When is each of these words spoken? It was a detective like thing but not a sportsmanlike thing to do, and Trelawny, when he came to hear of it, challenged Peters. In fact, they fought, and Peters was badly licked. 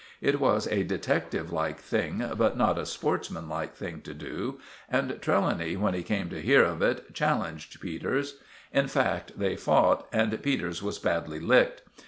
It 0.19 0.39
was 0.39 0.65
a 0.67 0.81
detective 0.83 1.53
like 1.53 1.77
thing 1.77 2.27
but 2.35 2.57
not 2.57 2.79
a 2.79 2.87
sportsmanlike 2.87 3.75
thing 3.75 4.01
to 4.01 4.15
do, 4.15 4.59
and 4.89 5.11
Trelawny, 5.21 5.75
when 5.77 5.93
he 5.93 6.01
came 6.01 6.27
to 6.31 6.41
hear 6.41 6.63
of 6.63 6.81
it, 6.81 7.13
challenged 7.13 7.79
Peters. 7.79 8.39
In 8.73 8.87
fact, 8.87 9.37
they 9.37 9.55
fought, 9.55 10.07
and 10.11 10.41
Peters 10.41 10.81
was 10.81 10.97
badly 10.97 11.39
licked. 11.39 11.83